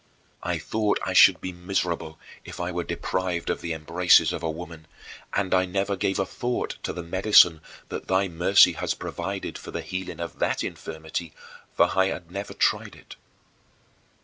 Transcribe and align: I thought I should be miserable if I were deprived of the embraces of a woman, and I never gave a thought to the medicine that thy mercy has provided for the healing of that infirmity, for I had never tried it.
I 0.41 0.57
thought 0.57 0.97
I 1.05 1.13
should 1.13 1.39
be 1.41 1.51
miserable 1.51 2.17
if 2.43 2.59
I 2.59 2.71
were 2.71 2.83
deprived 2.83 3.51
of 3.51 3.61
the 3.61 3.71
embraces 3.73 4.33
of 4.33 4.41
a 4.41 4.49
woman, 4.49 4.87
and 5.33 5.53
I 5.53 5.65
never 5.65 5.95
gave 5.95 6.17
a 6.17 6.25
thought 6.25 6.75
to 6.81 6.91
the 6.91 7.03
medicine 7.03 7.61
that 7.89 8.07
thy 8.07 8.27
mercy 8.27 8.71
has 8.71 8.95
provided 8.95 9.59
for 9.59 9.69
the 9.69 9.81
healing 9.83 10.19
of 10.19 10.39
that 10.39 10.63
infirmity, 10.63 11.33
for 11.77 11.91
I 11.95 12.07
had 12.07 12.31
never 12.31 12.53
tried 12.55 12.95
it. 12.95 13.15